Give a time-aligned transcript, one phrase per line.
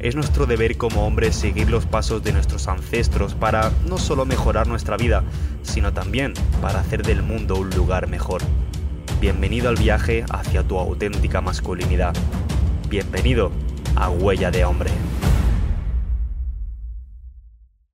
[0.00, 4.66] es nuestro deber como hombres seguir los pasos de nuestros ancestros para no solo mejorar
[4.66, 5.22] nuestra vida,
[5.62, 8.42] sino también para hacer del mundo un lugar mejor.
[9.20, 12.14] Bienvenido al viaje hacia tu auténtica masculinidad.
[12.88, 13.50] Bienvenido
[13.96, 14.90] a Huella de Hombre.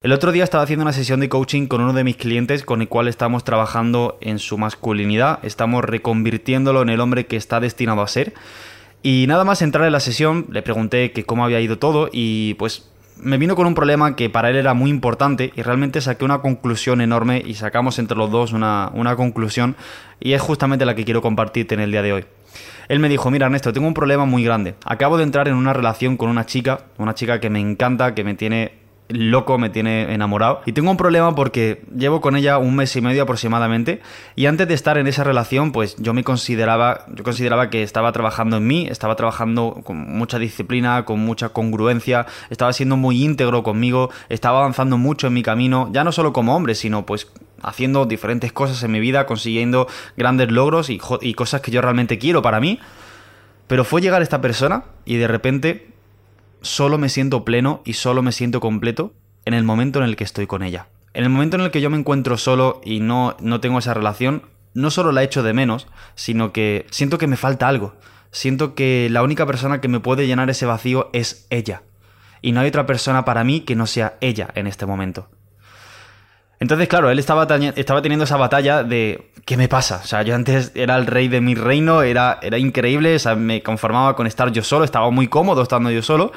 [0.03, 2.81] El otro día estaba haciendo una sesión de coaching con uno de mis clientes con
[2.81, 8.01] el cual estamos trabajando en su masculinidad, estamos reconvirtiéndolo en el hombre que está destinado
[8.01, 8.33] a ser.
[9.03, 12.55] Y nada más entrar en la sesión, le pregunté que cómo había ido todo y
[12.55, 16.25] pues me vino con un problema que para él era muy importante y realmente saqué
[16.25, 19.77] una conclusión enorme y sacamos entre los dos una, una conclusión
[20.21, 22.25] y es justamente la que quiero compartirte en el día de hoy.
[22.89, 24.75] Él me dijo, mira Ernesto, tengo un problema muy grande.
[24.85, 28.25] Acabo de entrar en una relación con una chica, una chica que me encanta, que
[28.25, 28.80] me tiene
[29.11, 30.61] loco, me tiene enamorado.
[30.67, 34.01] Y tengo un problema porque llevo con ella un mes y medio aproximadamente.
[34.37, 38.13] Y antes de estar en esa relación, pues yo me consideraba, yo consideraba que estaba
[38.13, 43.63] trabajando en mí, estaba trabajando con mucha disciplina, con mucha congruencia, estaba siendo muy íntegro
[43.63, 47.31] conmigo, estaba avanzando mucho en mi camino, ya no solo como hombre, sino pues
[47.63, 49.87] haciendo diferentes cosas en mi vida, consiguiendo
[50.17, 52.81] grandes logros y, y cosas que yo realmente quiero para mí.
[53.67, 55.90] Pero fue llegar esta persona y de repente
[56.63, 60.25] solo me siento pleno y solo me siento completo en el momento en el que
[60.25, 60.89] estoy con ella.
[61.15, 63.95] En el momento en el que yo me encuentro solo y no, no tengo esa
[63.95, 64.43] relación,
[64.75, 67.95] no solo la echo de menos, sino que siento que me falta algo.
[68.31, 71.83] Siento que la única persona que me puede llenar ese vacío es ella.
[72.43, 75.29] Y no hay otra persona para mí que no sea ella en este momento.
[76.61, 80.03] Entonces, claro, él estaba, estaba teniendo esa batalla de ¿qué me pasa?
[80.05, 83.63] O sea, yo antes era el rey de mi reino, era, increíble, o sea, me
[83.63, 86.33] conformaba con estar yo solo, estaba muy cómodo estando yo solo,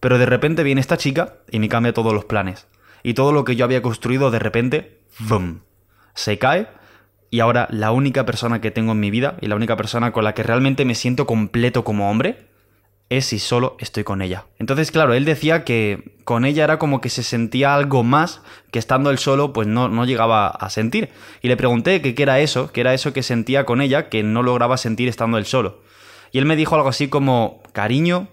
[0.00, 2.66] pero de repente viene esta chica y me cambia todos los planes.
[3.04, 5.60] Y todo lo que yo había construido de repente, ¡bum!
[6.14, 6.66] Se cae
[7.30, 10.24] y ahora la única persona que tengo en mi vida y la única persona con
[10.24, 12.47] la que realmente me siento completo como hombre
[13.10, 14.46] es si solo estoy con ella.
[14.58, 18.78] Entonces, claro, él decía que con ella era como que se sentía algo más que
[18.78, 21.08] estando él solo, pues no, no llegaba a sentir.
[21.40, 24.42] Y le pregunté qué era eso, qué era eso que sentía con ella que no
[24.42, 25.80] lograba sentir estando él solo.
[26.32, 28.28] Y él me dijo algo así como cariño,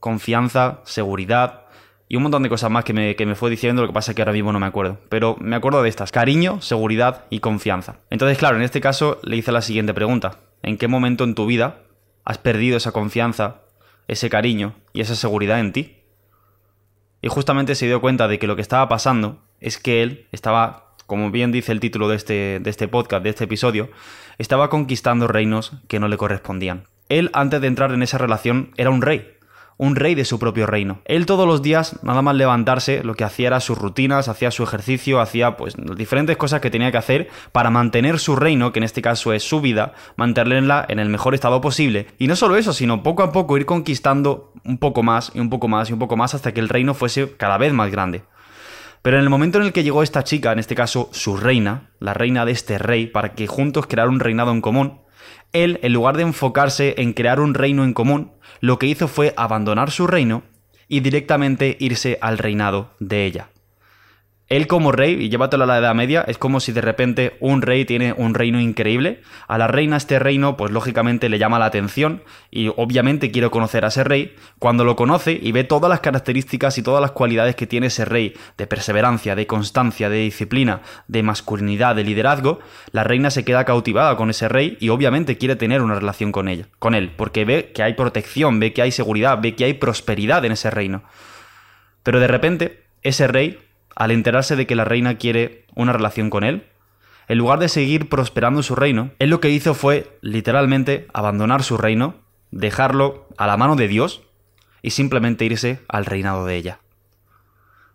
[0.00, 1.66] confianza, seguridad
[2.08, 4.12] y un montón de cosas más que me, que me fue diciendo, lo que pasa
[4.12, 4.98] es que ahora mismo no me acuerdo.
[5.08, 7.96] Pero me acuerdo de estas, cariño, seguridad y confianza.
[8.10, 10.40] Entonces, claro, en este caso le hice la siguiente pregunta.
[10.62, 11.82] ¿En qué momento en tu vida
[12.24, 13.62] has perdido esa confianza
[14.08, 15.98] ese cariño y esa seguridad en ti.
[17.22, 20.94] Y justamente se dio cuenta de que lo que estaba pasando es que él estaba,
[21.06, 23.90] como bien dice el título de este, de este podcast, de este episodio,
[24.38, 26.84] estaba conquistando reinos que no le correspondían.
[27.08, 29.37] Él, antes de entrar en esa relación, era un rey,
[29.78, 31.00] un rey de su propio reino.
[31.04, 34.64] Él todos los días, nada más levantarse, lo que hacía era sus rutinas, hacía su
[34.64, 38.84] ejercicio, hacía pues diferentes cosas que tenía que hacer para mantener su reino, que en
[38.84, 42.08] este caso es su vida, mantenerla en el mejor estado posible.
[42.18, 45.48] Y no solo eso, sino poco a poco ir conquistando un poco más y un
[45.48, 48.24] poco más y un poco más hasta que el reino fuese cada vez más grande.
[49.02, 51.90] Pero en el momento en el que llegó esta chica, en este caso su reina,
[52.00, 55.00] la reina de este rey, para que juntos crearan un reinado en común,
[55.52, 59.34] él, en lugar de enfocarse en crear un reino en común, lo que hizo fue
[59.36, 60.42] abandonar su reino
[60.88, 63.50] y directamente irse al reinado de ella.
[64.48, 67.60] Él como rey, y llévatelo a la Edad Media, es como si de repente un
[67.60, 69.20] rey tiene un reino increíble.
[69.46, 73.84] A la reina este reino, pues lógicamente le llama la atención y obviamente quiere conocer
[73.84, 74.34] a ese rey.
[74.58, 78.06] Cuando lo conoce y ve todas las características y todas las cualidades que tiene ese
[78.06, 82.60] rey, de perseverancia, de constancia, de disciplina, de masculinidad, de liderazgo,
[82.92, 86.48] la reina se queda cautivada con ese rey y obviamente quiere tener una relación con
[86.48, 89.74] ella, con él, porque ve que hay protección, ve que hay seguridad, ve que hay
[89.74, 91.02] prosperidad en ese reino.
[92.02, 93.58] Pero de repente, ese rey
[93.98, 96.68] al enterarse de que la reina quiere una relación con él,
[97.26, 101.76] en lugar de seguir prosperando su reino, él lo que hizo fue literalmente abandonar su
[101.76, 102.14] reino,
[102.52, 104.22] dejarlo a la mano de Dios
[104.82, 106.78] y simplemente irse al reinado de ella.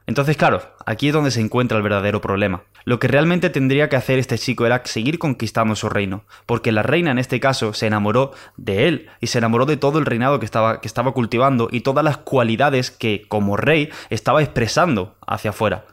[0.05, 2.63] Entonces, claro, aquí es donde se encuentra el verdadero problema.
[2.83, 6.83] Lo que realmente tendría que hacer este chico era seguir conquistando su reino, porque la
[6.83, 10.39] reina en este caso se enamoró de él y se enamoró de todo el reinado
[10.39, 15.51] que estaba, que estaba cultivando y todas las cualidades que como rey estaba expresando hacia
[15.51, 15.85] afuera.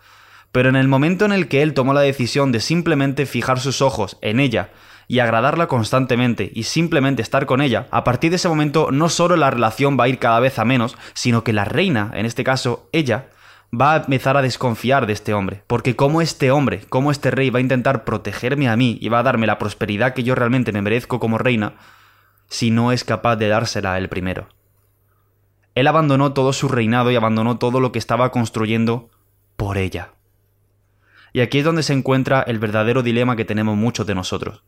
[0.53, 3.83] Pero en el momento en el que él tomó la decisión de simplemente fijar sus
[3.83, 4.71] ojos en ella
[5.07, 9.37] y agradarla constantemente y simplemente estar con ella, a partir de ese momento no solo
[9.37, 12.45] la relación va a ir cada vez a menos, sino que la reina, en este
[12.45, 13.29] caso ella,
[13.73, 15.63] va a empezar a desconfiar de este hombre.
[15.67, 19.21] Porque como este hombre, como este rey va a intentar protegerme a mí y va
[19.21, 21.75] a darme la prosperidad que yo realmente me merezco como reina,
[22.49, 24.49] si no es capaz de dársela él primero.
[25.75, 29.09] Él abandonó todo su reinado y abandonó todo lo que estaba construyendo
[29.57, 30.11] por ella.
[31.33, 34.63] Y aquí es donde se encuentra el verdadero dilema que tenemos muchos de nosotros.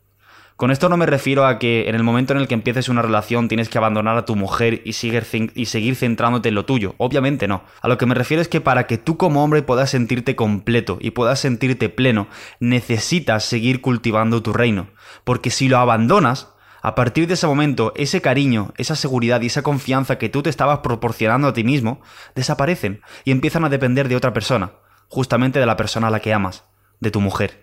[0.55, 3.01] Con esto no me refiero a que en el momento en el que empieces una
[3.01, 6.93] relación tienes que abandonar a tu mujer y, seguir centrándote en lo tuyo.
[6.99, 7.63] Obviamente no.
[7.81, 10.99] A lo que me refiero es que para que tú como hombre puedas sentirte completo
[11.01, 12.27] y puedas sentirte pleno,
[12.59, 14.89] necesitas seguir cultivando tu reino.
[15.23, 19.63] Porque si lo abandonas, a partir de ese momento, ese cariño, esa seguridad y esa
[19.63, 22.01] confianza que tú te estabas proporcionando a ti mismo,
[22.35, 24.73] desaparecen y empiezan a depender de otra persona,
[25.13, 26.63] justamente de la persona a la que amas,
[26.99, 27.61] de tu mujer.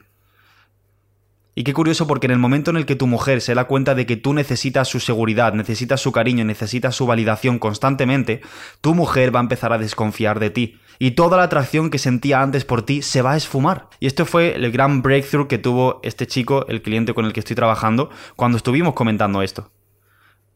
[1.56, 3.96] Y qué curioso porque en el momento en el que tu mujer se da cuenta
[3.96, 8.40] de que tú necesitas su seguridad, necesitas su cariño, necesitas su validación constantemente,
[8.80, 10.78] tu mujer va a empezar a desconfiar de ti.
[11.00, 13.88] Y toda la atracción que sentía antes por ti se va a esfumar.
[13.98, 17.40] Y esto fue el gran breakthrough que tuvo este chico, el cliente con el que
[17.40, 19.72] estoy trabajando, cuando estuvimos comentando esto.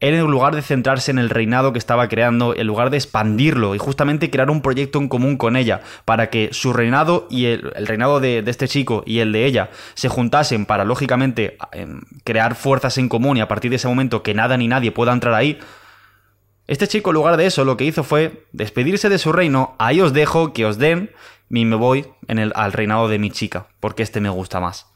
[0.01, 3.75] Él en lugar de centrarse en el reinado que estaba creando, en lugar de expandirlo
[3.75, 7.61] y justamente crear un proyecto en común con ella, para que su reinado y el,
[7.61, 12.97] reinado de, este chico y el de ella se juntasen para, lógicamente, em, crear fuerzas
[12.97, 15.59] en común y a partir de ese momento que nada ni nadie pueda entrar ahí,
[16.67, 20.01] este chico en lugar de eso lo que hizo fue despedirse de su reino, ahí
[20.01, 21.11] os dejo que os den
[21.49, 24.87] y me voy el, al reinado de mi chica, porque este me gusta más.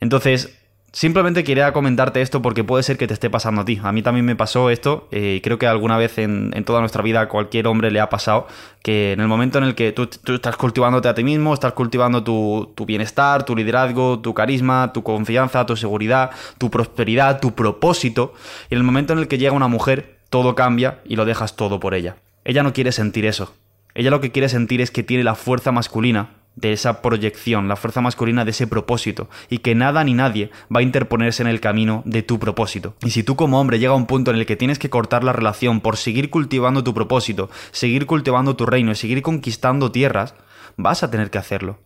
[0.00, 0.59] Entonces,
[0.92, 3.78] Simplemente quería comentarte esto porque puede ser que te esté pasando a ti.
[3.82, 7.02] A mí también me pasó esto eh, y creo que alguna vez en, toda nuestra
[7.02, 8.48] vida a cualquier hombre le ha pasado
[8.82, 12.24] que en el momento en el que tú, estás cultivándote a ti mismo, estás cultivando
[12.24, 18.34] tu, tu, bienestar, tu liderazgo, tu carisma, tu confianza, tu seguridad, tu prosperidad, tu propósito,
[18.68, 21.54] y en el momento en el que llega una mujer, todo cambia y lo dejas
[21.54, 22.16] todo por ella.
[22.44, 23.54] Ella no quiere sentir eso.
[23.94, 27.76] Ella lo que quiere sentir es que tiene la fuerza masculina de esa proyección, la
[27.76, 31.60] fuerza masculina de ese propósito, y que nada ni nadie va a interponerse en el
[31.60, 32.94] camino de tu propósito.
[33.04, 35.24] Y si tú como hombre llega a un punto en el que tienes que cortar
[35.24, 40.34] la relación por seguir cultivando tu propósito, seguir cultivando tu reino y seguir conquistando tierras,
[40.76, 41.78] vas a tener que hacerlo.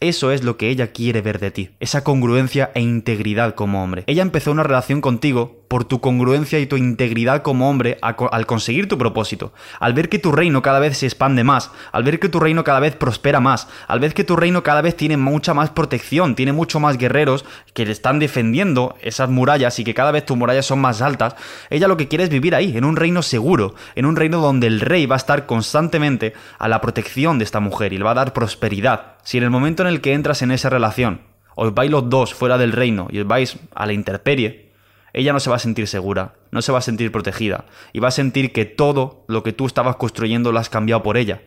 [0.00, 4.02] Eso es lo que ella quiere ver de ti, esa congruencia e integridad como hombre.
[4.08, 8.88] Ella empezó una relación contigo por tu congruencia y tu integridad como hombre al conseguir
[8.88, 12.28] tu propósito, al ver que tu reino cada vez se expande más, al ver que
[12.28, 15.54] tu reino cada vez prospera más, al ver que tu reino cada vez tiene mucha
[15.54, 20.10] más protección, tiene mucho más guerreros que le están defendiendo esas murallas y que cada
[20.10, 21.36] vez tus murallas son más altas,
[21.70, 24.66] ella lo que quiere es vivir ahí, en un reino seguro, en un reino donde
[24.66, 28.10] el rey va a estar constantemente a la protección de esta mujer y le va
[28.10, 29.13] a dar prosperidad.
[29.24, 31.22] Si en el momento en el que entras en esa relación,
[31.56, 34.72] os vais los dos fuera del reino y os vais a la interperie,
[35.14, 38.08] ella no se va a sentir segura, no se va a sentir protegida, y va
[38.08, 41.40] a sentir que todo lo que tú estabas construyendo lo has cambiado por ella.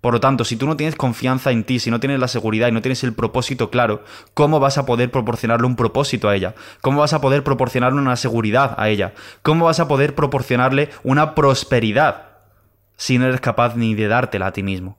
[0.00, 2.68] Por lo tanto, si tú no tienes confianza en ti, si no tienes la seguridad
[2.68, 6.54] y no tienes el propósito claro, ¿cómo vas a poder proporcionarle un propósito a ella?
[6.80, 9.14] ¿Cómo vas a poder proporcionarle una seguridad a ella?
[9.42, 12.28] ¿Cómo vas a poder proporcionarle una prosperidad
[12.96, 14.98] si no eres capaz ni de dártela a ti mismo?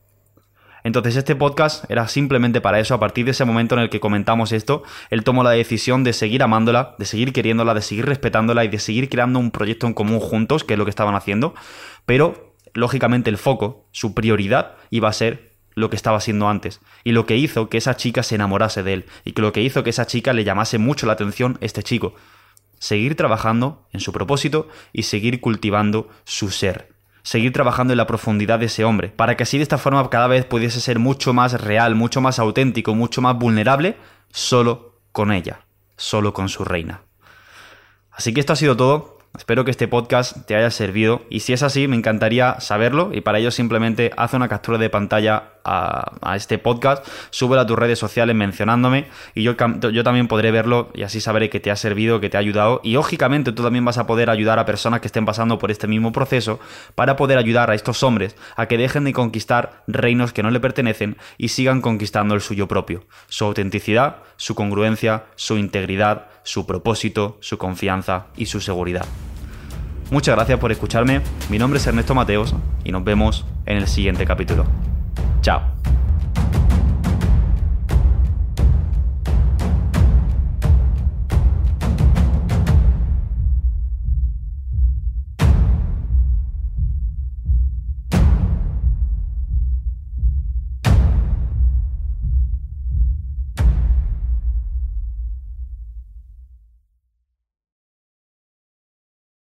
[0.88, 2.94] Entonces este podcast era simplemente para eso.
[2.94, 6.14] A partir de ese momento en el que comentamos esto, él tomó la decisión de
[6.14, 9.94] seguir amándola, de seguir queriéndola, de seguir respetándola y de seguir creando un proyecto en
[9.94, 11.54] común juntos, que es lo que estaban haciendo.
[12.06, 16.80] Pero, lógicamente, el foco, su prioridad, iba a ser lo que estaba haciendo antes.
[17.04, 19.06] Y lo que hizo que esa chica se enamorase de él.
[19.26, 22.16] Y que lo que hizo que esa chica le llamase mucho la atención este chico.
[22.80, 26.97] Seguir trabajando en su propósito y seguir cultivando su ser
[27.28, 30.28] seguir trabajando en la profundidad de ese hombre, para que así de esta forma cada
[30.28, 33.98] vez pudiese ser mucho más real, mucho más auténtico, mucho más vulnerable,
[34.32, 35.60] solo con ella,
[35.98, 37.02] solo con su reina.
[38.12, 39.18] Así que esto ha sido todo.
[39.38, 43.20] Espero que este podcast te haya servido y si es así me encantaría saberlo y
[43.20, 48.00] para ello simplemente haz una captura de pantalla a, este podcast, súbelo a tus redes
[48.00, 49.56] sociales mencionándome y yo,
[49.92, 52.80] yo también podré verlo y así sabré que te ha servido, que te ha ayudado
[52.84, 55.88] y lógicamente tú también vas a poder ayudar a personas que estén pasando por este
[55.88, 56.60] mismo proceso
[56.96, 60.60] para poder ayudar a estos hombres a que dejen de conquistar reinos que no le
[60.60, 67.38] pertenecen y sigan conquistando el suyo propio, su autenticidad, su congruencia, su integridad, su propósito,
[67.42, 69.06] su confianza y su seguridad.
[70.10, 72.56] Muchas gracias por escucharme, mi nombre es Ernesto Mateos
[72.86, 74.66] y nos vemos en el siguiente capítulo.
[75.42, 75.62] 加。